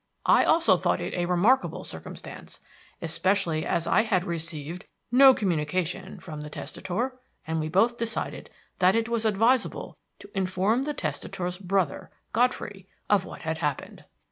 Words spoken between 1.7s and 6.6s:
circumstance, especially as I had received no communication from the